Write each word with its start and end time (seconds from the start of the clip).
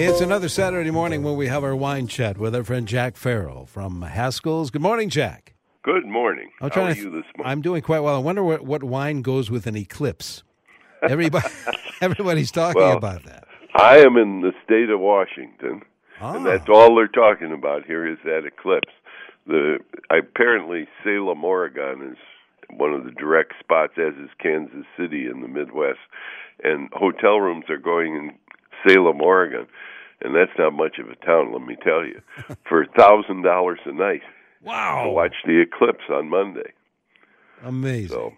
It's 0.00 0.20
another 0.20 0.48
Saturday 0.48 0.92
morning 0.92 1.24
when 1.24 1.36
we 1.36 1.48
have 1.48 1.64
our 1.64 1.74
wine 1.74 2.06
chat 2.06 2.38
with 2.38 2.54
our 2.54 2.62
friend 2.62 2.86
Jack 2.86 3.16
Farrell 3.16 3.66
from 3.66 4.00
Haskell's. 4.02 4.70
Good 4.70 4.80
morning, 4.80 5.10
Jack. 5.10 5.54
Good 5.82 6.06
morning. 6.06 6.50
I'm 6.60 6.70
How 6.70 6.82
are 6.84 6.94
to 6.94 7.00
you 7.00 7.04
this 7.06 7.24
morning? 7.36 7.44
I'm 7.44 7.62
doing 7.62 7.82
quite 7.82 7.98
well. 7.98 8.14
I 8.14 8.18
wonder 8.18 8.44
what, 8.44 8.62
what 8.64 8.84
wine 8.84 9.22
goes 9.22 9.50
with 9.50 9.66
an 9.66 9.76
eclipse. 9.76 10.44
Everybody, 11.02 11.48
everybody's 12.00 12.52
talking 12.52 12.80
Well, 12.80 12.96
about 12.96 13.24
that. 13.24 13.48
I 13.74 13.98
am 13.98 14.16
in 14.16 14.40
the 14.40 14.52
state 14.64 14.88
of 14.88 15.00
Washington, 15.00 15.82
Ah, 16.20 16.34
and 16.34 16.46
that's 16.46 16.68
all 16.68 16.94
they're 16.94 17.08
talking 17.08 17.52
about 17.52 17.84
here 17.84 18.06
is 18.06 18.18
that 18.24 18.44
eclipse. 18.46 18.92
The 19.48 19.78
apparently 20.10 20.86
Salem, 21.02 21.42
Oregon, 21.42 22.12
is 22.12 22.18
one 22.70 22.94
of 22.94 23.04
the 23.04 23.10
direct 23.10 23.54
spots, 23.58 23.94
as 23.98 24.14
is 24.14 24.30
Kansas 24.40 24.86
City 24.96 25.26
in 25.26 25.40
the 25.40 25.48
Midwest, 25.48 25.98
and 26.62 26.88
hotel 26.92 27.40
rooms 27.40 27.64
are 27.68 27.78
going 27.78 28.14
in 28.14 28.30
Salem, 28.86 29.20
Oregon, 29.20 29.66
and 30.22 30.34
that's 30.34 30.56
not 30.58 30.72
much 30.72 30.98
of 30.98 31.08
a 31.08 31.16
town, 31.24 31.52
let 31.52 31.62
me 31.62 31.76
tell 31.82 32.04
you, 32.04 32.20
for 32.68 32.82
a 32.82 32.88
thousand 32.88 33.42
dollars 33.42 33.78
a 33.86 33.92
night 33.92 34.22
Wow! 34.62 35.04
to 35.04 35.10
watch 35.10 35.34
the 35.46 35.60
eclipse 35.60 36.04
on 36.10 36.28
Monday. 36.28 36.72
amazing. 37.64 38.08
So, 38.08 38.32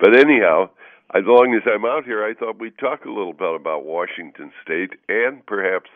but 0.00 0.16
anyhow, 0.16 0.70
as 1.14 1.22
long 1.26 1.54
as 1.54 1.62
I'm 1.66 1.84
out 1.84 2.04
here, 2.04 2.24
I 2.24 2.34
thought 2.34 2.58
we'd 2.60 2.78
talk 2.78 3.04
a 3.04 3.08
little 3.10 3.32
bit 3.32 3.54
about 3.54 3.84
Washington 3.84 4.52
State 4.62 4.90
and 5.08 5.44
perhaps 5.46 5.90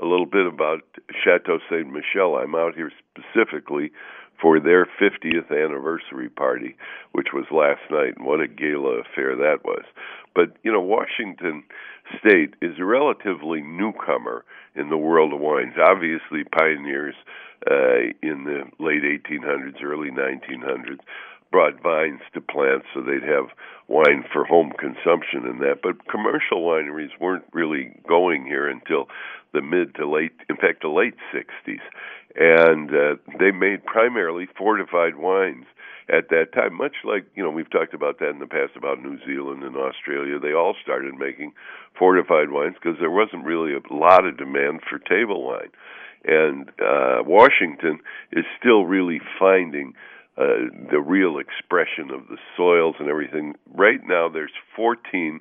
a 0.00 0.06
little 0.06 0.26
bit 0.26 0.46
about 0.46 0.82
Chateau 1.24 1.58
Saint 1.70 1.92
Michelle. 1.92 2.36
I'm 2.36 2.54
out 2.54 2.74
here 2.74 2.92
specifically 3.10 3.90
for 4.40 4.60
their 4.60 4.86
50th 4.86 5.50
anniversary 5.50 6.28
party, 6.28 6.76
which 7.12 7.28
was 7.34 7.46
last 7.50 7.82
night, 7.90 8.16
and 8.16 8.26
what 8.26 8.40
a 8.40 8.46
gala 8.46 9.00
affair 9.00 9.34
that 9.36 9.64
was. 9.64 9.84
But 10.34 10.56
you 10.62 10.72
know, 10.72 10.80
Washington 10.80 11.64
State 12.20 12.54
is 12.62 12.78
a 12.78 12.84
relatively 12.84 13.60
newcomer 13.60 14.44
in 14.74 14.88
the 14.88 14.96
world 14.96 15.32
of 15.32 15.40
wines. 15.40 15.74
Obviously, 15.78 16.44
pioneers 16.44 17.14
uh, 17.68 18.14
in 18.22 18.44
the 18.44 18.62
late 18.78 19.02
1800s, 19.02 19.82
early 19.82 20.10
1900s 20.10 21.00
brought 21.50 21.82
vines 21.82 22.20
to 22.34 22.40
plants 22.40 22.86
so 22.94 23.00
they'd 23.00 23.22
have 23.22 23.48
wine 23.88 24.24
for 24.32 24.44
home 24.44 24.72
consumption 24.78 25.44
and 25.44 25.60
that. 25.60 25.80
But 25.82 26.08
commercial 26.08 26.62
wineries 26.62 27.18
weren't 27.20 27.44
really 27.52 27.96
going 28.06 28.44
here 28.44 28.68
until 28.68 29.08
the 29.52 29.62
mid 29.62 29.94
to 29.96 30.08
late, 30.08 30.32
in 30.48 30.56
fact, 30.56 30.82
the 30.82 30.88
late 30.88 31.14
60s. 31.34 31.80
And 32.36 32.90
uh, 32.90 33.16
they 33.38 33.50
made 33.50 33.84
primarily 33.84 34.46
fortified 34.56 35.16
wines 35.16 35.64
at 36.10 36.28
that 36.30 36.52
time, 36.54 36.74
much 36.76 36.96
like, 37.04 37.26
you 37.34 37.42
know, 37.42 37.50
we've 37.50 37.70
talked 37.70 37.92
about 37.92 38.18
that 38.18 38.30
in 38.30 38.38
the 38.38 38.46
past 38.46 38.76
about 38.76 39.02
New 39.02 39.18
Zealand 39.26 39.62
and 39.62 39.76
Australia. 39.76 40.38
They 40.38 40.52
all 40.52 40.74
started 40.82 41.14
making 41.14 41.52
fortified 41.98 42.50
wines 42.50 42.76
because 42.80 42.98
there 42.98 43.10
wasn't 43.10 43.44
really 43.44 43.72
a 43.72 43.92
lot 43.92 44.26
of 44.26 44.38
demand 44.38 44.80
for 44.88 44.98
table 44.98 45.44
wine. 45.44 45.70
And 46.24 46.68
uh, 46.80 47.22
Washington 47.24 48.00
is 48.32 48.44
still 48.58 48.84
really 48.84 49.20
finding 49.38 49.94
uh, 50.38 50.70
the 50.90 51.00
real 51.00 51.38
expression 51.38 52.10
of 52.12 52.28
the 52.28 52.38
soils 52.56 52.96
and 53.00 53.08
everything. 53.08 53.54
Right 53.74 54.00
now, 54.06 54.28
there's 54.28 54.52
14 54.76 55.40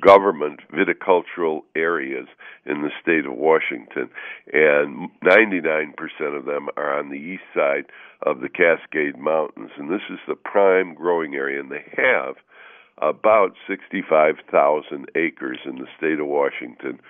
government 0.00 0.60
viticultural 0.72 1.62
areas 1.76 2.26
in 2.64 2.80
the 2.80 2.90
state 3.02 3.26
of 3.26 3.34
Washington, 3.34 4.08
and 4.50 5.10
99% 5.22 5.92
of 6.36 6.46
them 6.46 6.68
are 6.76 6.98
on 6.98 7.10
the 7.10 7.16
east 7.16 7.42
side 7.54 7.84
of 8.22 8.40
the 8.40 8.48
Cascade 8.48 9.18
Mountains. 9.18 9.70
And 9.76 9.90
this 9.90 10.08
is 10.08 10.18
the 10.26 10.34
prime 10.34 10.94
growing 10.94 11.34
area, 11.34 11.60
and 11.60 11.70
they 11.70 11.84
have 11.96 12.36
about 12.98 13.52
65,000 13.68 15.10
acres 15.14 15.58
in 15.66 15.76
the 15.76 15.88
state 15.98 16.20
of 16.20 16.26
Washington 16.26 17.00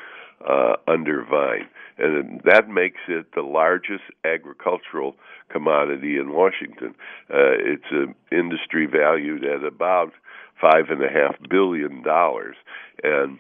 uh, 0.49 0.75
under 0.89 1.25
vine. 1.25 1.69
And 1.99 2.41
that 2.45 2.69
makes 2.69 3.01
it 3.09 3.27
the 3.35 3.43
largest 3.43 4.05
agricultural 4.25 5.15
commodity 5.51 6.17
in 6.17 6.33
Washington. 6.33 6.95
Uh, 7.31 7.57
it's 7.59 7.91
an 7.91 8.15
industry 8.31 8.87
valued 8.87 9.45
at 9.45 9.65
about 9.65 10.13
five 10.61 10.87
and 10.91 11.03
a 11.03 11.09
half 11.09 11.37
billion 11.51 12.03
dollars, 12.03 12.57
and 13.03 13.39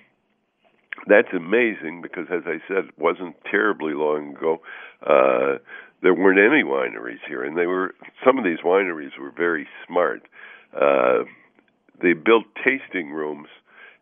that's 1.06 1.32
amazing 1.34 2.00
because, 2.02 2.26
as 2.30 2.42
I 2.46 2.58
said, 2.68 2.84
it 2.88 2.98
wasn't 2.98 3.36
terribly 3.50 3.94
long 3.94 4.36
ago. 4.36 4.60
Uh, 5.04 5.58
there 6.02 6.14
weren't 6.14 6.38
any 6.38 6.64
wineries 6.64 7.20
here, 7.26 7.44
and 7.44 7.56
they 7.56 7.66
were 7.66 7.94
some 8.24 8.38
of 8.38 8.44
these 8.44 8.58
wineries 8.64 9.18
were 9.18 9.30
very 9.30 9.66
smart. 9.86 10.22
Uh, 10.74 11.24
they 12.02 12.12
built 12.12 12.44
tasting 12.64 13.10
rooms 13.10 13.48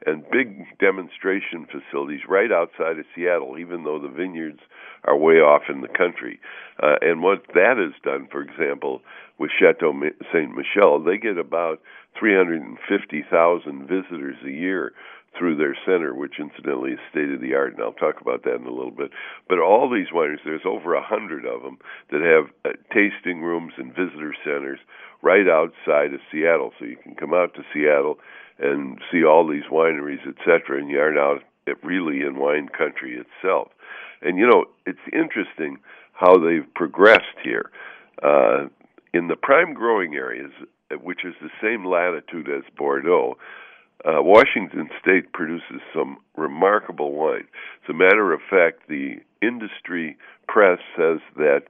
and 0.06 0.25
big 0.31 0.78
demonstration 0.78 1.66
facilities 1.66 2.21
right 2.28 2.50
outside 2.50 2.99
of 2.99 3.05
Seattle, 3.15 3.59
even 3.59 3.84
though 3.84 3.99
the 3.99 4.09
vineyards 4.09 4.61
are 5.05 5.16
way 5.16 5.34
off 5.34 5.62
in 5.69 5.81
the 5.83 5.88
country. 5.88 6.41
Uh, 6.83 6.97
and 7.03 7.22
what 7.22 7.43
that 7.55 7.77
has 7.77 7.93
done, 8.03 8.28
for 8.31 8.43
example, 8.43 9.03
with 9.39 9.50
Chateau 9.59 9.93
Saint 10.33 10.56
Michelle, 10.56 11.03
they 11.03 11.19
get 11.19 11.39
about 11.39 11.81
350,000 12.19 13.89
visitors 13.89 14.37
a 14.44 14.50
year 14.50 14.93
through 15.39 15.57
their 15.57 15.77
center, 15.87 16.15
which 16.15 16.41
incidentally 16.41 16.93
is 16.93 16.99
state 17.11 17.31
of 17.31 17.41
the 17.41 17.55
art, 17.55 17.75
and 17.75 17.83
I'll 17.83 17.93
talk 17.93 18.21
about 18.21 18.43
that 18.45 18.57
in 18.57 18.67
a 18.67 18.73
little 18.73 18.91
bit. 18.91 19.11
But 19.49 19.59
all 19.59 19.89
these 19.89 20.09
wineries, 20.13 20.45
there's 20.45 20.67
over 20.67 20.95
a 20.95 21.03
hundred 21.03 21.47
of 21.47 21.63
them 21.63 21.79
that 22.11 22.21
have 22.21 22.51
uh, 22.65 22.77
tasting 22.93 23.43
rooms 23.43 23.73
and 23.77 23.95
visitor 23.95 24.35
centers 24.45 24.81
right 25.23 25.49
outside 25.49 26.15
of 26.15 26.21
Seattle, 26.33 26.73
so 26.79 26.85
you 26.85 26.97
can 26.97 27.15
come 27.15 27.33
out 27.33 27.55
to 27.55 27.63
Seattle 27.73 28.19
and 28.59 28.99
see 29.11 29.25
all 29.25 29.47
these 29.47 29.65
wineries, 29.71 30.27
etc., 30.27 30.79
and 30.79 30.91
you 30.91 30.99
aren't 30.99 31.19
out 31.19 31.43
really 31.83 32.21
in 32.21 32.37
wine 32.37 32.69
country 32.69 33.17
itself. 33.19 33.69
And 34.23 34.39
you 34.39 34.47
know, 34.47 34.65
it's 34.87 34.99
interesting 35.13 35.79
how 36.13 36.39
they've 36.39 36.67
progressed 36.75 37.39
here. 37.43 37.71
Uh, 38.23 38.67
in 39.15 39.29
the 39.29 39.37
prime 39.37 39.75
growing 39.75 40.15
areas, 40.15 40.53
which 41.03 41.25
is 41.25 41.35
the 41.41 41.51
same 41.63 41.85
latitude 41.85 42.49
as 42.49 42.63
Bordeaux, 42.77 43.37
uh, 44.05 44.22
Washington 44.22 44.88
State 45.00 45.33
produces 45.33 45.81
some 45.94 46.19
remarkable 46.37 47.12
wine. 47.12 47.47
As 47.84 47.91
a 47.91 47.94
matter 47.94 48.33
of 48.33 48.41
fact, 48.49 48.88
the 48.88 49.16
industry 49.43 50.16
press 50.49 50.78
says 50.97 51.19
that 51.37 51.62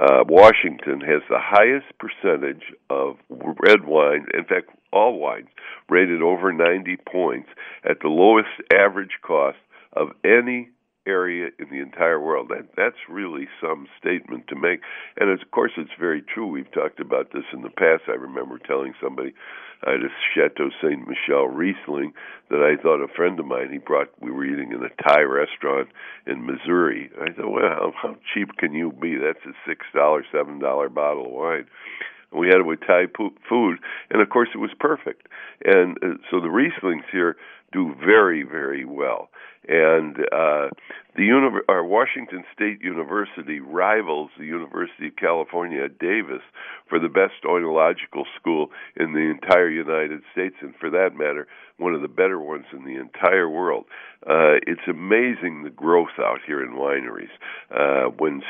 uh, 0.00 0.24
Washington 0.28 1.00
has 1.00 1.22
the 1.28 1.38
highest 1.38 1.86
percentage 1.98 2.72
of 2.90 3.16
red 3.30 3.84
wine, 3.84 4.26
in 4.34 4.44
fact, 4.44 4.70
all 4.92 5.18
wines, 5.18 5.48
rated 5.88 6.22
over 6.22 6.52
90 6.52 6.96
points 7.10 7.48
at 7.88 8.00
the 8.02 8.08
lowest 8.08 8.48
average 8.74 9.18
cost 9.22 9.58
of 9.92 10.08
any 10.24 10.70
area 11.06 11.48
in 11.58 11.68
the 11.70 11.80
entire 11.80 12.20
world. 12.20 12.48
That 12.48 12.68
that's 12.76 12.96
really 13.08 13.46
some 13.60 13.86
statement 13.98 14.48
to 14.48 14.56
make. 14.56 14.80
And 15.18 15.30
of 15.30 15.38
course 15.52 15.72
it's 15.76 15.90
very 15.98 16.22
true. 16.22 16.46
We've 16.46 16.70
talked 16.72 17.00
about 17.00 17.32
this 17.32 17.44
in 17.52 17.62
the 17.62 17.70
past. 17.70 18.02
I 18.08 18.12
remember 18.12 18.58
telling 18.58 18.92
somebody 19.00 19.32
I 19.84 19.92
had 19.92 20.02
a 20.02 20.08
Chateau 20.34 20.70
Saint 20.82 21.06
Michelle 21.08 21.46
Riesling 21.48 22.12
that 22.50 22.62
I 22.62 22.80
thought 22.80 23.02
a 23.02 23.08
friend 23.08 23.38
of 23.38 23.46
mine 23.46 23.70
he 23.70 23.78
brought 23.78 24.08
we 24.20 24.30
were 24.30 24.44
eating 24.44 24.72
in 24.72 24.82
a 24.82 25.02
Thai 25.02 25.22
restaurant 25.22 25.88
in 26.26 26.46
Missouri. 26.46 27.10
I 27.20 27.32
thought, 27.32 27.50
Well, 27.50 27.92
how 28.00 28.16
cheap 28.32 28.56
can 28.58 28.72
you 28.72 28.92
be? 28.92 29.16
That's 29.16 29.44
a 29.46 29.52
six 29.68 29.84
dollar, 29.94 30.24
seven 30.32 30.58
dollar 30.58 30.88
bottle 30.88 31.26
of 31.26 31.32
wine. 31.32 31.66
We 32.36 32.48
had 32.48 32.58
it 32.58 32.66
with 32.66 32.80
Thai 32.80 33.06
food, 33.48 33.78
and 34.10 34.22
of 34.22 34.28
course 34.28 34.48
it 34.54 34.58
was 34.58 34.70
perfect. 34.78 35.26
And 35.64 35.96
uh, 36.02 36.16
so 36.30 36.40
the 36.40 36.48
Rieslings 36.48 37.04
here 37.10 37.36
do 37.72 37.94
very, 38.04 38.42
very 38.42 38.84
well. 38.84 39.28
And 39.68 40.16
uh, 40.32 40.68
the 41.16 41.24
uni- 41.24 41.66
our 41.68 41.84
Washington 41.84 42.44
State 42.54 42.80
University 42.80 43.58
rivals 43.58 44.30
the 44.38 44.44
University 44.44 45.08
of 45.08 45.16
California 45.16 45.84
at 45.84 45.98
Davis 45.98 46.42
for 46.88 47.00
the 47.00 47.08
best 47.08 47.42
oenological 47.44 48.24
school 48.38 48.70
in 48.96 49.12
the 49.12 49.28
entire 49.28 49.68
United 49.68 50.22
States, 50.32 50.54
and 50.60 50.74
for 50.76 50.88
that 50.90 51.16
matter, 51.16 51.48
one 51.78 51.94
of 51.94 52.02
the 52.02 52.08
better 52.08 52.38
ones 52.38 52.66
in 52.72 52.84
the 52.84 53.00
entire 53.00 53.48
world. 53.48 53.86
Uh, 54.22 54.62
it's 54.66 54.86
amazing 54.88 55.64
the 55.64 55.70
growth 55.70 56.16
out 56.20 56.38
here 56.46 56.62
in 56.62 56.72
wineries. 56.72 57.34
Uh, 57.74 58.08
when 58.18 58.42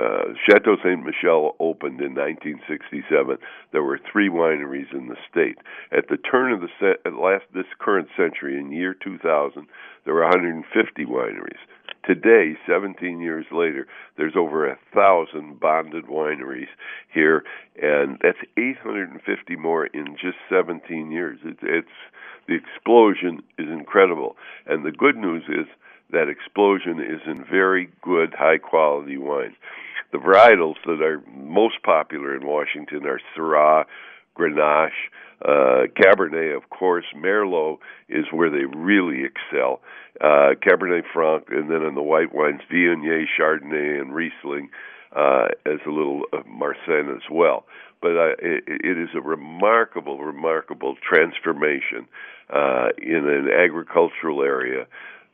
uh, 0.00 0.34
Chateau 0.48 0.76
Saint 0.82 1.04
Michelle 1.04 1.54
opened 1.60 2.00
in 2.00 2.14
1967. 2.14 3.38
There 3.72 3.82
were 3.82 4.00
three 4.10 4.28
wineries 4.28 4.92
in 4.92 5.08
the 5.08 5.16
state. 5.30 5.58
At 5.90 6.08
the 6.08 6.16
turn 6.16 6.52
of 6.52 6.60
the 6.60 6.68
se- 6.80 7.10
last 7.10 7.44
this 7.54 7.66
current 7.78 8.08
century, 8.16 8.58
in 8.58 8.72
year 8.72 8.94
2000, 8.94 9.66
there 10.04 10.14
were 10.14 10.22
150 10.22 11.04
wineries. 11.06 11.60
Today, 12.04 12.56
17 12.66 13.20
years 13.20 13.46
later, 13.52 13.86
there's 14.16 14.34
over 14.36 14.68
a 14.68 14.78
thousand 14.92 15.60
bonded 15.60 16.06
wineries 16.06 16.72
here, 17.12 17.44
and 17.80 18.18
that's 18.20 18.38
850 18.56 19.56
more 19.56 19.86
in 19.86 20.16
just 20.20 20.36
17 20.50 21.12
years. 21.12 21.38
It, 21.44 21.58
it's 21.62 21.88
the 22.48 22.54
explosion 22.54 23.42
is 23.56 23.68
incredible, 23.68 24.36
and 24.66 24.84
the 24.84 24.90
good 24.90 25.16
news 25.16 25.44
is 25.48 25.66
that 26.12 26.28
explosion 26.28 27.00
is 27.00 27.20
in 27.26 27.44
very 27.44 27.90
good, 28.02 28.34
high 28.38 28.58
quality 28.58 29.16
wines. 29.16 29.54
The 30.12 30.18
varietals 30.18 30.76
that 30.84 31.02
are 31.02 31.22
most 31.34 31.82
popular 31.82 32.36
in 32.36 32.46
Washington 32.46 33.06
are 33.06 33.20
Syrah, 33.34 33.84
Grenache, 34.38 34.90
uh, 35.44 35.86
Cabernet, 35.96 36.56
of 36.56 36.68
course. 36.70 37.06
Merlot 37.16 37.78
is 38.08 38.26
where 38.30 38.50
they 38.50 38.64
really 38.64 39.24
excel. 39.24 39.80
Uh, 40.20 40.54
Cabernet 40.62 41.04
Franc, 41.12 41.44
and 41.50 41.70
then 41.70 41.82
in 41.82 41.94
the 41.94 42.02
white 42.02 42.34
wines, 42.34 42.60
Viognier, 42.70 43.24
Chardonnay, 43.38 44.00
and 44.00 44.14
Riesling, 44.14 44.68
uh, 45.16 45.48
as 45.66 45.80
a 45.86 45.90
little 45.90 46.22
uh, 46.32 46.42
Marsanne 46.46 47.14
as 47.14 47.22
well. 47.30 47.64
But 48.00 48.16
uh, 48.16 48.34
it, 48.38 48.64
it 48.66 48.98
is 48.98 49.10
a 49.14 49.20
remarkable, 49.20 50.18
remarkable 50.18 50.96
transformation 50.96 52.06
uh, 52.50 52.88
in 52.98 53.26
an 53.26 53.48
agricultural 53.48 54.42
area 54.42 54.86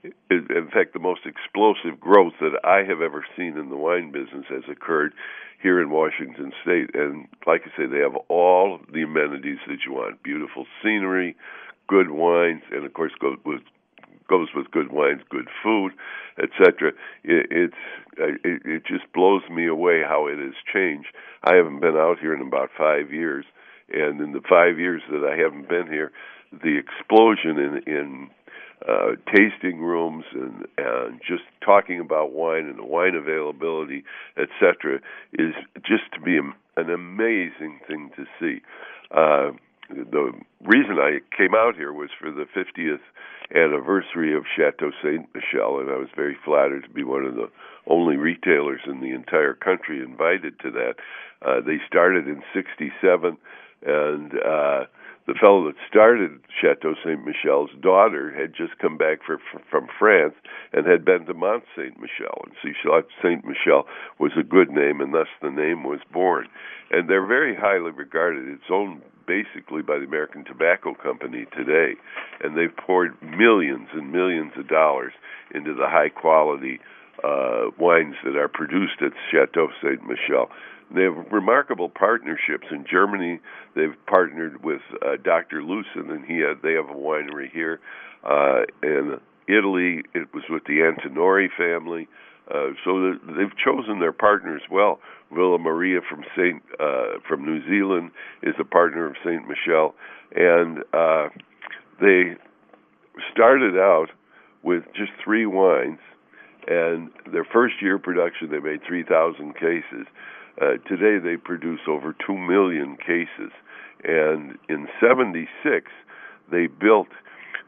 in 0.04 0.68
fact, 0.72 0.92
the 0.92 0.98
most 0.98 1.22
explosive 1.26 2.00
growth 2.00 2.34
that 2.40 2.58
I 2.64 2.78
have 2.88 3.02
ever 3.02 3.24
seen 3.36 3.56
in 3.58 3.68
the 3.68 3.76
wine 3.76 4.12
business 4.12 4.46
has 4.48 4.62
occurred 4.70 5.12
here 5.60 5.80
in 5.80 5.90
Washington 5.90 6.52
State. 6.62 6.94
And 6.94 7.26
like 7.46 7.62
I 7.64 7.76
say, 7.76 7.86
they 7.86 7.98
have 7.98 8.16
all 8.28 8.80
the 8.92 9.02
amenities 9.02 9.58
that 9.66 9.78
you 9.84 9.94
want: 9.94 10.22
beautiful 10.22 10.66
scenery, 10.82 11.36
good 11.88 12.10
wines, 12.10 12.62
and 12.70 12.84
of 12.84 12.94
course, 12.94 13.12
goes 13.20 13.38
with 13.44 13.62
goes 14.28 14.48
with 14.54 14.70
good 14.70 14.92
wines, 14.92 15.22
good 15.30 15.48
food, 15.62 15.92
etc. 16.38 16.92
It, 17.24 17.46
it's 17.50 17.74
it, 18.18 18.62
it 18.64 18.82
just 18.86 19.12
blows 19.12 19.42
me 19.50 19.66
away 19.66 20.02
how 20.06 20.26
it 20.26 20.38
has 20.38 20.54
changed. 20.72 21.08
I 21.42 21.54
haven't 21.56 21.80
been 21.80 21.96
out 21.96 22.18
here 22.20 22.34
in 22.34 22.42
about 22.42 22.70
five 22.76 23.12
years, 23.12 23.44
and 23.92 24.20
in 24.20 24.32
the 24.32 24.42
five 24.48 24.78
years 24.78 25.02
that 25.10 25.24
I 25.24 25.36
haven't 25.36 25.68
been 25.68 25.86
here, 25.88 26.12
the 26.52 26.78
explosion 26.78 27.58
in 27.58 27.82
in 27.92 28.30
uh, 28.86 29.16
tasting 29.26 29.80
rooms 29.80 30.24
and, 30.32 30.66
and 30.76 31.20
just 31.26 31.42
talking 31.64 32.00
about 32.00 32.32
wine 32.32 32.66
and 32.66 32.78
the 32.78 32.84
wine 32.84 33.14
availability, 33.14 34.04
etc., 34.36 35.00
is 35.32 35.54
just 35.84 36.04
to 36.14 36.20
be 36.20 36.38
an 36.76 36.90
amazing 36.90 37.80
thing 37.86 38.10
to 38.16 38.24
see. 38.38 38.62
Uh, 39.10 39.50
the 39.88 40.32
reason 40.64 40.98
I 40.98 41.18
came 41.36 41.54
out 41.54 41.74
here 41.74 41.92
was 41.92 42.10
for 42.20 42.30
the 42.30 42.46
50th 42.54 43.00
anniversary 43.54 44.36
of 44.36 44.44
Chateau 44.54 44.90
Saint 45.02 45.28
Michelle, 45.34 45.80
and 45.80 45.90
I 45.90 45.96
was 45.96 46.08
very 46.14 46.36
flattered 46.44 46.84
to 46.84 46.90
be 46.90 47.04
one 47.04 47.24
of 47.24 47.34
the 47.34 47.48
only 47.86 48.16
retailers 48.16 48.80
in 48.86 49.00
the 49.00 49.10
entire 49.10 49.54
country 49.54 50.00
invited 50.02 50.58
to 50.60 50.70
that. 50.72 50.94
Uh, 51.40 51.60
they 51.64 51.78
started 51.86 52.28
in 52.28 52.42
'67, 52.52 53.38
and 53.86 54.32
uh, 54.34 54.84
the 55.28 55.34
fellow 55.34 55.66
that 55.66 55.76
started 55.86 56.40
Chateau 56.48 56.94
Saint 57.04 57.20
Michelle's 57.24 57.70
daughter 57.82 58.32
had 58.32 58.54
just 58.56 58.78
come 58.78 58.96
back 58.96 59.18
for, 59.24 59.38
from 59.70 59.86
France 59.98 60.32
and 60.72 60.86
had 60.86 61.04
been 61.04 61.26
to 61.26 61.34
Mont 61.34 61.64
Saint 61.76 62.00
Michel, 62.00 62.44
and 62.46 62.54
she 62.62 62.72
thought 62.82 63.04
Saint 63.22 63.44
Michel 63.44 63.86
was 64.18 64.32
a 64.40 64.42
good 64.42 64.70
name, 64.70 65.02
and 65.02 65.12
thus 65.12 65.28
the 65.42 65.50
name 65.50 65.84
was 65.84 66.00
born. 66.10 66.48
And 66.90 67.10
they're 67.10 67.26
very 67.26 67.54
highly 67.54 67.90
regarded. 67.90 68.48
It's 68.48 68.72
owned 68.72 69.02
basically 69.26 69.82
by 69.82 69.98
the 69.98 70.06
American 70.06 70.46
Tobacco 70.46 70.94
Company 70.94 71.44
today, 71.54 72.00
and 72.42 72.56
they've 72.56 72.74
poured 72.74 73.12
millions 73.20 73.88
and 73.92 74.10
millions 74.10 74.52
of 74.56 74.66
dollars 74.66 75.12
into 75.54 75.74
the 75.74 75.88
high 75.88 76.08
quality 76.08 76.80
uh, 77.24 77.70
wines 77.78 78.14
that 78.24 78.36
are 78.36 78.48
produced 78.48 79.00
at 79.00 79.12
Chateau 79.30 79.68
Saint 79.82 80.02
Michelle. 80.02 80.50
They 80.94 81.02
have 81.02 81.16
remarkable 81.30 81.88
partnerships 81.88 82.66
in 82.70 82.86
Germany. 82.90 83.40
They've 83.74 83.96
partnered 84.06 84.64
with 84.64 84.80
uh, 85.02 85.16
Dr. 85.22 85.62
Loosen, 85.62 86.10
and 86.10 86.24
he 86.24 86.38
had, 86.38 86.62
they 86.62 86.72
have 86.72 86.88
a 86.88 86.98
winery 86.98 87.50
here. 87.52 87.80
Uh, 88.24 88.62
in 88.82 89.20
Italy, 89.46 90.02
it 90.14 90.32
was 90.32 90.44
with 90.48 90.64
the 90.64 90.80
Antinori 90.80 91.48
family. 91.56 92.08
Uh, 92.50 92.70
so 92.84 93.14
they've 93.26 93.56
chosen 93.62 94.00
their 94.00 94.12
partners 94.12 94.62
well. 94.70 95.00
Villa 95.30 95.58
Maria 95.58 96.00
from 96.08 96.24
Saint 96.34 96.62
uh, 96.80 97.18
from 97.28 97.44
New 97.44 97.62
Zealand 97.68 98.10
is 98.42 98.54
a 98.58 98.64
partner 98.64 99.06
of 99.06 99.16
Saint 99.22 99.46
Michelle, 99.46 99.94
and 100.34 100.78
uh, 100.94 101.28
they 102.00 102.36
started 103.32 103.76
out 103.76 104.06
with 104.62 104.84
just 104.96 105.12
three 105.22 105.44
wines. 105.44 105.98
And 106.68 107.10
their 107.32 107.44
first 107.44 107.80
year 107.80 107.98
production, 107.98 108.50
they 108.50 108.60
made 108.60 108.80
3,000 108.86 109.54
cases. 109.54 110.06
Uh, 110.60 110.76
today 110.86 111.18
they 111.18 111.36
produce 111.36 111.80
over 111.88 112.14
2 112.26 112.36
million 112.36 112.98
cases. 112.98 113.52
And 114.04 114.58
in 114.68 114.86
76, 115.00 115.90
they 116.50 116.66
built 116.66 117.08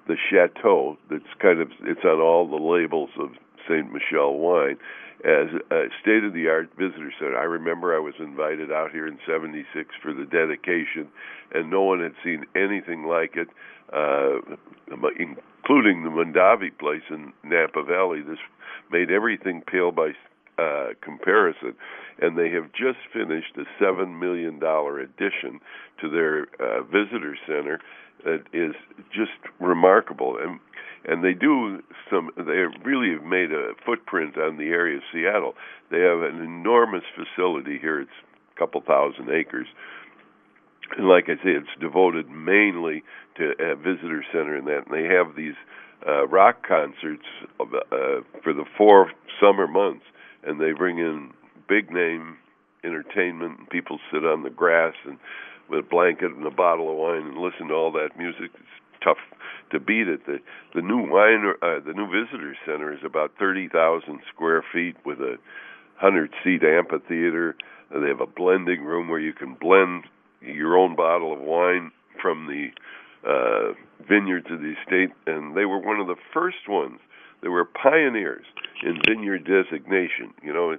the 0.07 0.17
chateau 0.31 0.99
that's 1.09 1.33
kind 1.41 1.61
of 1.61 1.71
it's 1.83 2.05
on 2.05 2.21
all 2.21 2.49
the 2.49 2.63
labels 2.63 3.11
of 3.19 3.31
Saint 3.69 3.93
Michelle 3.93 4.35
wine 4.35 4.77
as 5.25 5.49
a 5.71 5.85
state 6.01 6.25
of 6.25 6.33
the 6.33 6.49
art 6.49 6.71
visitor 6.79 7.13
center. 7.19 7.39
I 7.39 7.45
remember 7.45 7.95
I 7.95 8.01
was 8.01 8.15
invited 8.19 8.73
out 8.73 8.91
here 8.91 9.07
in 9.07 9.19
76 9.27 9.67
for 10.03 10.13
the 10.13 10.25
dedication 10.25 11.09
and 11.53 11.71
no 11.71 11.83
one 11.83 12.01
had 12.01 12.15
seen 12.25 12.45
anything 12.57 13.05
like 13.05 13.37
it 13.37 13.49
uh 13.93 14.41
including 15.61 16.05
the 16.05 16.11
Mondavi 16.11 16.77
place 16.79 17.03
in 17.11 17.33
Napa 17.45 17.83
Valley. 17.83 18.23
This 18.23 18.39
made 18.91 19.11
everything 19.11 19.63
pale 19.67 19.93
by 19.93 20.13
uh, 20.59 20.89
comparison, 21.03 21.75
and 22.21 22.37
they 22.37 22.51
have 22.51 22.73
just 22.73 22.99
finished 23.13 23.57
a 23.57 23.65
seven 23.79 24.19
million 24.19 24.59
dollar 24.59 24.99
addition 24.99 25.61
to 26.01 26.11
their 26.11 26.47
uh, 26.61 26.83
visitor 26.83 27.37
center 27.47 27.81
that 28.25 28.43
is 28.53 28.75
just 29.13 29.33
remarkable. 29.59 30.37
And 30.41 30.61
and 31.05 31.25
they 31.25 31.33
do 31.33 31.83
some. 32.11 32.31
They 32.37 32.65
really 32.85 33.15
have 33.15 33.25
made 33.25 33.53
a 33.53 33.73
footprint 33.87 34.37
on 34.37 34.59
the 34.59 34.69
area 34.69 34.99
of 34.99 35.03
Seattle. 35.13 35.55
They 35.91 36.01
have 36.01 36.21
an 36.21 36.43
enormous 36.43 37.05
facility 37.17 37.79
here. 37.81 38.01
It's 38.03 38.11
a 38.55 38.59
couple 38.59 38.83
thousand 38.83 39.31
acres. 39.31 39.67
And 40.97 41.09
like 41.09 41.25
I 41.29 41.37
say, 41.37 41.51
it's 41.51 41.81
devoted 41.81 42.29
mainly 42.29 43.03
to 43.37 43.53
a 43.61 43.77
visitor 43.77 44.25
center 44.33 44.57
and 44.57 44.67
that. 44.67 44.87
And 44.87 44.95
they 44.95 45.13
have 45.15 45.37
these 45.37 45.55
uh, 46.07 46.27
rock 46.29 46.67
concerts 46.67 47.27
uh, 47.61 47.67
for 48.43 48.53
the 48.53 48.65
four 48.77 49.13
summer 49.41 49.67
months 49.67 50.05
and 50.43 50.61
they 50.61 50.73
bring 50.73 50.99
in 50.99 51.31
big 51.69 51.91
name 51.91 52.39
entertainment 52.85 53.59
and 53.59 53.71
people 53.71 53.99
sit 54.13 54.25
on 54.25 54.43
the 54.43 54.51
grass 54.51 54.95
and 55.05 55.19
with 55.69 55.81
a 55.81 55.89
blanket 55.89 56.33
and 56.33 56.47
a 56.47 56.51
bottle 56.51 56.91
of 56.91 56.97
wine 56.97 57.27
and 57.27 57.39
listen 57.39 57.69
to 57.69 57.75
all 57.75 57.93
that 57.93 58.11
music 58.17 58.51
it's 58.55 59.05
tough 59.05 59.19
to 59.71 59.79
beat 59.79 60.09
it 60.09 60.25
the 60.27 60.39
the 60.75 60.83
new 60.83 61.07
wine 61.09 61.53
uh, 61.63 61.79
the 61.85 61.93
new 61.93 62.07
visitor 62.07 62.57
center 62.67 62.93
is 62.93 63.01
about 63.05 63.33
30,000 63.39 64.21
square 64.33 64.65
feet 64.73 64.97
with 65.05 65.19
a 65.21 65.37
100 66.01 66.33
seat 66.43 66.63
amphitheater 66.65 67.55
they 67.91 68.09
have 68.09 68.21
a 68.21 68.27
blending 68.27 68.85
room 68.85 69.09
where 69.09 69.21
you 69.21 69.33
can 69.33 69.55
blend 69.55 70.05
your 70.41 70.77
own 70.77 70.97
bottle 70.97 71.33
of 71.33 71.41
wine 71.41 71.91
from 72.21 72.47
the 72.47 72.69
uh 73.29 73.75
vineyards 74.09 74.47
of 74.51 74.61
the 74.61 74.75
estate 74.81 75.11
and 75.27 75.57
they 75.57 75.65
were 75.65 75.79
one 75.79 76.01
of 76.01 76.07
the 76.07 76.17
first 76.33 76.69
ones 76.69 76.99
they 77.43 77.49
were 77.49 77.65
pioneers 77.65 78.45
in 78.83 79.01
vineyard 79.07 79.45
designation. 79.45 80.33
You 80.43 80.53
know, 80.53 80.77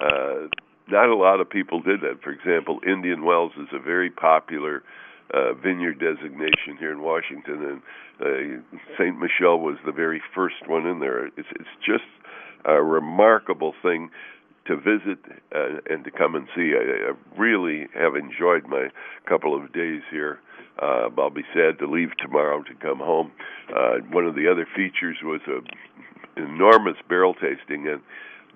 uh, 0.00 0.48
not 0.88 1.08
a 1.08 1.16
lot 1.16 1.40
of 1.40 1.48
people 1.48 1.80
did 1.80 2.00
that. 2.00 2.22
For 2.22 2.30
example, 2.30 2.80
Indian 2.86 3.24
Wells 3.24 3.52
is 3.56 3.68
a 3.72 3.78
very 3.78 4.10
popular 4.10 4.82
uh, 5.32 5.54
vineyard 5.54 5.98
designation 5.98 6.76
here 6.78 6.92
in 6.92 7.00
Washington, 7.00 7.64
and 7.64 7.82
uh, 8.20 8.78
Saint 8.98 9.18
Michelle 9.18 9.58
was 9.58 9.76
the 9.86 9.92
very 9.92 10.20
first 10.34 10.66
one 10.66 10.86
in 10.86 11.00
there. 11.00 11.26
It's 11.26 11.48
it's 11.52 11.76
just 11.84 12.04
a 12.64 12.82
remarkable 12.82 13.74
thing 13.82 14.10
to 14.66 14.76
visit 14.76 15.18
uh, 15.54 15.80
and 15.90 16.04
to 16.04 16.10
come 16.10 16.34
and 16.34 16.46
see. 16.54 16.72
I, 16.74 17.10
I 17.10 17.40
really 17.40 17.88
have 17.94 18.16
enjoyed 18.16 18.66
my 18.66 18.88
couple 19.28 19.54
of 19.54 19.72
days 19.72 20.02
here. 20.10 20.40
Uh, 20.80 21.08
I'll 21.18 21.30
be 21.30 21.44
sad 21.52 21.78
to 21.80 21.86
leave 21.86 22.10
tomorrow 22.18 22.62
to 22.62 22.74
come 22.80 22.98
home. 22.98 23.32
Uh, 23.68 23.98
one 24.10 24.26
of 24.26 24.34
the 24.34 24.50
other 24.50 24.66
features 24.74 25.18
was 25.22 25.40
a 25.46 25.60
enormous 26.40 26.96
barrel 27.08 27.34
tasting, 27.34 27.88
and 27.88 28.00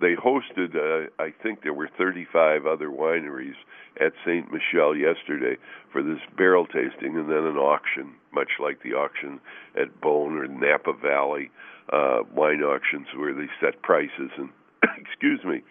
they 0.00 0.14
hosted. 0.14 0.74
Uh, 0.74 1.10
I 1.18 1.32
think 1.42 1.62
there 1.62 1.74
were 1.74 1.90
35 1.96 2.66
other 2.66 2.88
wineries 2.88 3.56
at 4.00 4.12
Saint 4.24 4.48
Michelle 4.52 4.96
yesterday 4.96 5.56
for 5.92 6.02
this 6.02 6.20
barrel 6.36 6.66
tasting, 6.66 7.16
and 7.16 7.30
then 7.30 7.44
an 7.44 7.56
auction, 7.56 8.14
much 8.32 8.50
like 8.60 8.82
the 8.82 8.94
auction 8.94 9.40
at 9.74 10.00
Beaune 10.00 10.36
or 10.36 10.46
Napa 10.46 10.92
Valley 10.92 11.50
uh, 11.92 12.20
wine 12.34 12.62
auctions, 12.62 13.06
where 13.16 13.34
they 13.34 13.48
set 13.60 13.82
prices. 13.82 14.30
And 14.36 14.50
excuse 14.96 15.44
me, 15.44 15.62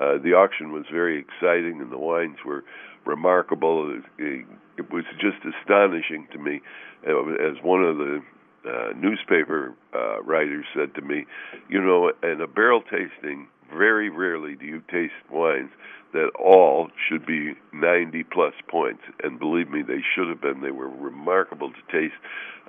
uh, 0.00 0.18
the 0.22 0.34
auction 0.34 0.72
was 0.72 0.84
very 0.90 1.18
exciting, 1.18 1.80
and 1.80 1.90
the 1.90 1.98
wines 1.98 2.38
were 2.44 2.64
remarkable. 3.04 4.00
It, 4.18 4.44
was 4.90 5.04
just 5.18 5.38
astonishing 5.44 6.28
to 6.32 6.38
me 6.38 6.60
uh, 7.08 7.18
as 7.40 7.56
one 7.62 7.82
of 7.82 7.96
the 7.96 8.20
uh, 8.66 8.92
newspaper 8.94 9.74
uh, 9.94 10.22
writer 10.22 10.64
said 10.74 10.94
to 10.94 11.00
me, 11.00 11.24
you 11.68 11.80
know, 11.80 12.12
in 12.22 12.40
a 12.40 12.46
barrel 12.46 12.82
tasting, 12.82 13.48
very 13.74 14.10
rarely 14.10 14.54
do 14.54 14.66
you 14.66 14.82
taste 14.90 15.14
wines 15.30 15.70
that 16.12 16.30
all 16.38 16.88
should 17.08 17.26
be 17.26 17.54
90 17.72 18.24
plus 18.24 18.54
points. 18.68 19.02
And 19.22 19.38
believe 19.38 19.70
me, 19.70 19.82
they 19.82 20.02
should 20.14 20.28
have 20.28 20.40
been. 20.40 20.60
They 20.60 20.70
were 20.70 20.88
remarkable 20.88 21.70
to 21.70 21.92
taste. 21.92 22.14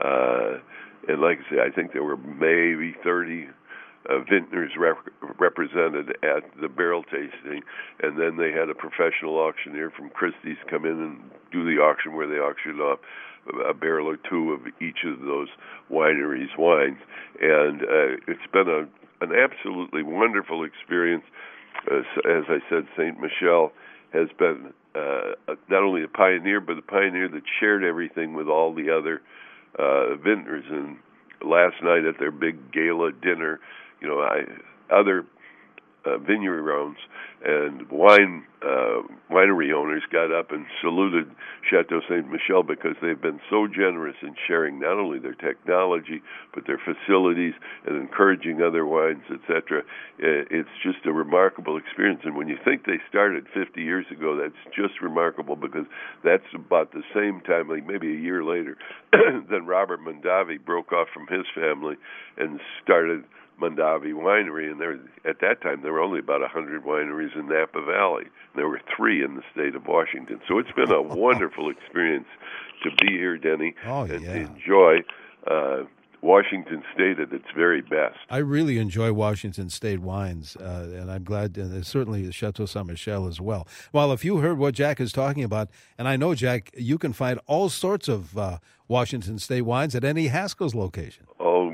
Uh, 0.04 0.60
and 1.08 1.22
like 1.22 1.40
I 1.40 1.56
say, 1.56 1.62
I 1.62 1.70
think 1.74 1.94
there 1.94 2.04
were 2.04 2.18
maybe 2.18 2.96
30 3.04 3.48
uh, 4.10 4.20
vintners 4.30 4.72
rep- 4.78 5.08
represented 5.40 6.12
at 6.24 6.44
the 6.62 6.70
barrel 6.70 7.04
tasting, 7.04 7.62
and 8.02 8.20
then 8.20 8.38
they 8.38 8.52
had 8.52 8.70
a 8.70 8.76
professional 8.76 9.38
auctioneer 9.38 9.92
from 9.92 10.10
Christie's 10.10 10.58
come 10.70 10.86
in 10.86 11.00
and 11.00 11.20
do 11.52 11.64
the 11.64 11.82
auction 11.82 12.16
where 12.16 12.28
they 12.28 12.40
auctioned 12.40 12.82
off 12.82 13.00
a 13.68 13.74
barrel 13.74 14.08
or 14.10 14.18
two 14.30 14.52
of 14.52 14.62
each 14.82 15.06
of 15.06 15.22
those 15.22 15.48
wineries' 15.92 16.58
wines, 16.58 16.98
and 17.42 17.82
uh, 17.82 18.18
it's 18.28 18.48
been 18.52 18.68
a 18.68 18.88
an 19.20 19.32
absolutely 19.34 20.04
wonderful 20.04 20.64
experience. 20.64 21.24
Uh, 21.90 22.00
as 22.30 22.44
I 22.50 22.60
said, 22.70 22.88
Saint 22.96 23.20
Michelle 23.20 23.72
has 24.14 24.28
been 24.38 24.74
uh, 24.96 25.34
not 25.70 25.84
only 25.84 26.04
a 26.04 26.08
pioneer, 26.08 26.60
but 26.60 26.78
a 26.78 26.82
pioneer 26.82 27.28
that 27.28 27.44
shared 27.60 27.84
everything 27.84 28.34
with 28.34 28.48
all 28.48 28.74
the 28.74 28.90
other 28.90 29.22
uh, 29.78 30.16
vintners. 30.16 30.66
And 30.70 30.98
last 31.42 31.76
night 31.84 32.06
at 32.06 32.20
their 32.20 32.32
big 32.32 32.72
gala 32.72 33.12
dinner, 33.12 33.60
you 34.02 34.08
know, 34.08 34.20
I 34.20 34.44
other 34.94 35.26
uh, 36.06 36.18
vineyard 36.18 36.72
owners 36.72 36.98
and 37.46 37.90
wine 37.92 38.44
uh, 38.64 39.02
winery 39.30 39.72
owners 39.72 40.02
got 40.12 40.32
up 40.32 40.52
and 40.52 40.66
saluted 40.82 41.30
Chateau 41.70 42.02
Saint 42.10 42.32
Michelle 42.32 42.64
because 42.64 42.96
they've 43.02 43.22
been 43.22 43.40
so 43.52 43.68
generous 43.68 44.16
in 44.24 44.34
sharing 44.48 44.80
not 44.80 44.98
only 44.98 45.20
their 45.20 45.36
technology 45.36 46.24
but 46.56 46.66
their 46.66 46.80
facilities 46.80 47.54
and 47.86 47.96
encouraging 47.98 48.64
other 48.64 48.86
wines, 48.86 49.24
etc. 49.32 49.84
It's 50.18 50.70
just 50.82 51.06
a 51.06 51.14
remarkable 51.14 51.78
experience. 51.78 52.22
And 52.24 52.36
when 52.36 52.48
you 52.48 52.58
think 52.66 52.86
they 52.86 52.98
started 53.08 53.46
50 53.54 53.80
years 53.82 54.06
ago, 54.12 54.36
that's 54.36 54.76
just 54.76 55.00
remarkable 55.02 55.56
because 55.56 55.86
that's 56.24 56.50
about 56.56 56.94
the 56.94 57.04
same 57.14 57.42
time, 57.42 57.70
like 57.70 57.86
maybe 57.86 58.10
a 58.10 58.20
year 58.20 58.44
later, 58.44 58.76
than 59.12 59.68
Robert 59.68 60.00
Mondavi 60.02 60.64
broke 60.66 60.92
off 60.92 61.10
from 61.14 61.28
his 61.28 61.46
family 61.54 61.96
and 62.38 62.60
started 62.84 63.24
Mondavi 63.62 64.14
Winery, 64.14 64.70
and 64.72 64.80
there 64.80 65.00
at 65.26 65.40
that 65.42 65.62
time 65.62 65.82
there 65.82 65.94
were 65.94 66.02
only 66.02 66.20
about 66.20 66.44
a 66.44 66.48
hundred 66.48 66.84
wineries 66.84 67.36
in 67.36 67.48
Napa 67.48 67.82
Valley. 67.84 68.26
There 68.56 68.68
were 68.68 68.82
three 68.96 69.24
in 69.24 69.36
the 69.36 69.44
state 69.54 69.76
of 69.76 69.88
Washington, 69.88 70.40
so 70.48 70.60
it's 70.60 70.72
been 70.72 70.92
a 70.92 71.02
wonderful 71.16 71.70
experience 71.70 72.28
to 72.84 72.92
be 73.02 73.14
here, 73.14 73.38
Denny, 73.38 73.74
oh, 73.86 74.04
and 74.04 74.24
yeah. 74.24 74.34
enjoy. 74.34 74.98
Uh, 75.50 75.84
Washington 76.22 76.84
State 76.94 77.20
at 77.20 77.32
its 77.32 77.46
very 77.56 77.82
best. 77.82 78.18
I 78.30 78.38
really 78.38 78.80
enjoy 78.80 79.14
Washington 79.14 79.70
State 79.70 80.00
wines, 80.00 80.56
uh, 80.56 80.88
and 80.94 81.12
I'm 81.12 81.24
glad, 81.24 81.56
and 81.58 81.86
certainly 81.86 82.30
Chateau 82.32 82.66
Saint 82.66 82.88
Michelle 82.88 83.28
as 83.28 83.40
well. 83.40 83.68
Well, 83.94 84.12
if 84.12 84.26
you 84.26 84.38
heard 84.38 84.58
what 84.58 84.74
Jack 84.74 85.00
is 85.00 85.12
talking 85.14 85.44
about, 85.44 85.70
and 85.98 86.08
I 86.08 86.16
know, 86.16 86.34
Jack, 86.34 86.72
you 86.76 86.98
can 86.98 87.14
find 87.14 87.40
all 87.46 87.70
sorts 87.70 88.08
of 88.08 88.36
uh, 88.36 88.58
Washington 88.88 89.38
State 89.38 89.62
wines 89.62 89.94
at 89.94 90.04
any 90.04 90.28
Haskell's 90.28 90.74
location. 90.74 91.28
Oh, 91.40 91.72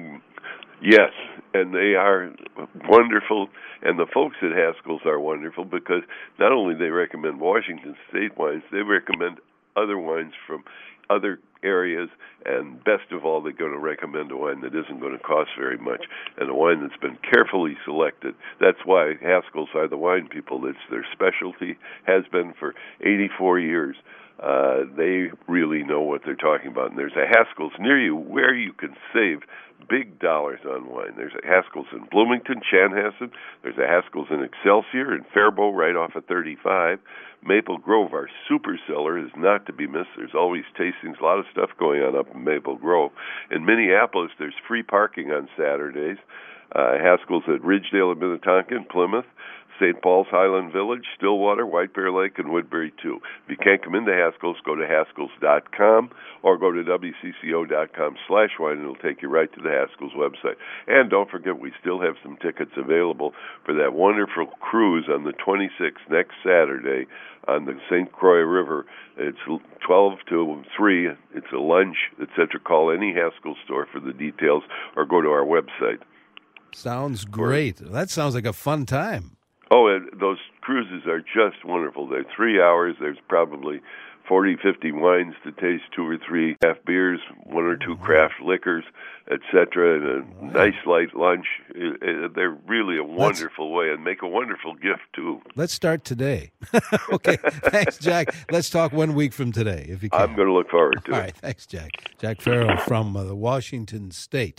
yes, 0.81 1.11
and 1.53 1.73
they 1.73 1.95
are 1.95 2.31
wonderful. 2.87 3.49
And 3.81 3.99
the 3.99 4.07
folks 4.13 4.37
at 4.41 4.51
Haskell's 4.51 5.01
are 5.05 5.19
wonderful 5.19 5.65
because 5.65 6.03
not 6.39 6.51
only 6.51 6.75
they 6.75 6.89
recommend 6.89 7.39
Washington 7.39 7.95
State 8.09 8.37
wines, 8.37 8.63
they 8.71 8.81
recommend 8.81 9.39
other 9.75 9.97
wines 9.97 10.33
from 10.47 10.63
other 11.09 11.39
areas, 11.63 12.09
and 12.45 12.83
best 12.83 13.11
of 13.11 13.25
all, 13.25 13.41
they're 13.41 13.53
going 13.53 13.71
to 13.71 13.79
recommend 13.79 14.31
a 14.31 14.37
wine 14.37 14.61
that 14.61 14.75
isn't 14.75 14.99
going 14.99 15.13
to 15.13 15.23
cost 15.23 15.51
very 15.57 15.77
much 15.77 16.05
and 16.37 16.49
a 16.49 16.53
wine 16.53 16.81
that's 16.81 16.99
been 17.01 17.17
carefully 17.31 17.77
selected. 17.85 18.35
That's 18.59 18.79
why 18.85 19.13
Haskell's 19.21 19.69
are 19.75 19.87
the 19.87 19.97
wine 19.97 20.27
people. 20.27 20.65
It's 20.65 20.77
their 20.89 21.05
specialty, 21.11 21.77
has 22.05 22.23
been 22.31 22.53
for 22.59 22.73
84 23.01 23.59
years. 23.59 23.95
Uh, 24.41 24.83
they 24.97 25.29
really 25.47 25.83
know 25.83 26.01
what 26.01 26.21
they're 26.25 26.35
talking 26.35 26.67
about. 26.71 26.89
And 26.89 26.99
there's 26.99 27.15
a 27.15 27.27
Haskell's 27.27 27.73
near 27.79 27.99
you 27.99 28.15
where 28.15 28.53
you 28.53 28.73
can 28.73 28.95
save 29.13 29.39
big 29.89 30.19
dollars 30.19 30.59
on 30.65 30.89
wine. 30.89 31.13
There's 31.15 31.33
a 31.33 31.47
Haskell's 31.47 31.87
in 31.91 32.05
Bloomington, 32.11 32.61
Chanhassen. 32.61 33.31
There's 33.61 33.77
a 33.77 33.87
Haskell's 33.87 34.27
in 34.31 34.43
Excelsior 34.43 35.13
and 35.13 35.25
Faribault 35.33 35.75
right 35.75 35.95
off 35.95 36.15
of 36.15 36.25
35. 36.25 36.99
Maple 37.45 37.77
Grove, 37.77 38.13
our 38.13 38.29
super 38.47 38.79
cellar, 38.87 39.17
is 39.19 39.31
not 39.35 39.65
to 39.65 39.73
be 39.73 39.85
missed. 39.85 40.15
There's 40.15 40.35
always 40.35 40.63
tastings, 40.79 41.19
a 41.19 41.23
lot 41.23 41.39
of 41.39 41.45
stuff 41.53 41.69
going 41.79 42.01
on 42.01 42.17
up 42.17 42.27
in 42.33 42.43
Maple 42.43 42.75
Grove. 42.75 43.11
In 43.51 43.65
Minneapolis, 43.65 44.31
there's 44.37 44.53
free 44.67 44.83
parking 44.83 45.31
on 45.31 45.47
Saturdays. 45.55 46.17
Uh, 46.75 46.97
Haskell's 46.97 47.43
at 47.47 47.61
Ridgedale 47.61 48.11
and 48.11 48.19
Minnetonka 48.19 48.75
in 48.75 48.85
Plymouth. 48.85 49.25
St. 49.79 50.01
Paul's 50.01 50.27
Highland 50.29 50.71
Village, 50.71 51.05
Stillwater, 51.17 51.65
White 51.65 51.93
Bear 51.93 52.11
Lake, 52.11 52.37
and 52.37 52.51
Woodbury 52.51 52.93
too. 53.01 53.19
If 53.45 53.51
you 53.51 53.57
can't 53.57 53.83
come 53.83 53.95
into 53.95 54.13
Haskell's, 54.13 54.57
go 54.65 54.75
to 54.75 54.85
Haskells.com 54.85 56.11
or 56.43 56.57
go 56.57 56.71
to 56.71 56.83
WCCO.com 56.83 58.15
slash 58.27 58.51
wine 58.59 58.77
and 58.77 58.81
it'll 58.81 58.95
take 58.95 59.21
you 59.21 59.29
right 59.29 59.51
to 59.53 59.61
the 59.61 59.69
Haskell's 59.69 60.13
website. 60.13 60.55
And 60.87 61.09
don't 61.09 61.29
forget, 61.29 61.59
we 61.59 61.71
still 61.79 62.01
have 62.01 62.15
some 62.23 62.37
tickets 62.37 62.71
available 62.77 63.33
for 63.65 63.73
that 63.75 63.93
wonderful 63.93 64.47
cruise 64.59 65.07
on 65.09 65.23
the 65.23 65.33
26th 65.33 66.09
next 66.09 66.35
Saturday 66.43 67.07
on 67.47 67.65
the 67.65 67.77
St. 67.89 68.11
Croix 68.11 68.41
River. 68.41 68.85
It's 69.17 69.37
12 69.85 70.13
to 70.29 70.63
3. 70.77 71.09
It's 71.35 71.51
a 71.53 71.57
lunch, 71.57 71.97
etc. 72.21 72.59
Call 72.59 72.91
any 72.91 73.13
Haskell 73.13 73.55
store 73.65 73.87
for 73.91 73.99
the 73.99 74.13
details 74.13 74.63
or 74.95 75.05
go 75.05 75.21
to 75.21 75.29
our 75.29 75.45
website. 75.45 75.99
Sounds 76.73 77.25
great. 77.25 77.77
That 77.77 78.09
sounds 78.09 78.33
like 78.33 78.45
a 78.45 78.53
fun 78.53 78.85
time. 78.85 79.37
Oh, 79.73 79.87
and 79.87 80.07
those 80.19 80.37
cruises 80.61 81.07
are 81.07 81.19
just 81.19 81.65
wonderful. 81.65 82.07
They're 82.07 82.25
three 82.35 82.61
hours. 82.61 82.95
There's 82.99 83.17
probably 83.27 83.81
40, 84.27 84.57
50 84.61 84.91
wines 84.91 85.33
to 85.43 85.51
taste, 85.51 85.85
two 85.95 86.05
or 86.07 86.17
three 86.17 86.55
craft 86.61 86.85
beers, 86.85 87.19
one 87.43 87.63
or 87.63 87.75
two 87.75 87.97
craft 87.97 88.35
liquors, 88.43 88.83
etc., 89.31 89.95
and 89.95 90.51
a 90.51 90.53
nice 90.57 90.75
light 90.85 91.15
lunch. 91.15 91.47
They're 91.73 92.55
really 92.67 92.97
a 92.99 93.03
wonderful 93.03 93.73
Let's, 93.73 93.87
way 93.87 93.93
and 93.93 94.03
make 94.03 94.21
a 94.21 94.27
wonderful 94.27 94.75
gift, 94.75 95.01
too. 95.15 95.41
Let's 95.55 95.73
start 95.73 96.03
today. 96.05 96.51
okay. 97.11 97.37
thanks, 97.43 97.97
Jack. 97.97 98.35
Let's 98.51 98.69
talk 98.69 98.93
one 98.93 99.15
week 99.15 99.33
from 99.33 99.51
today, 99.51 99.87
if 99.89 100.03
you 100.03 100.11
can. 100.11 100.21
I'm 100.21 100.35
going 100.35 100.47
to 100.47 100.53
look 100.53 100.69
forward 100.69 101.03
to 101.05 101.11
All 101.11 101.17
it. 101.17 101.19
All 101.19 101.25
right. 101.25 101.35
Thanks, 101.35 101.65
Jack. 101.65 101.89
Jack 102.19 102.41
Farrell 102.41 102.77
from 102.77 103.17
uh, 103.17 103.33
Washington 103.33 104.11
State. 104.11 104.51